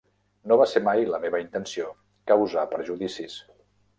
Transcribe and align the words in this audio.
No 0.51 0.55
va 0.61 0.65
ser 0.71 0.81
mai 0.87 1.01
la 1.09 1.19
meva 1.25 1.41
intenció 1.43 1.91
causar 2.31 2.65
perjudicis. 2.75 3.37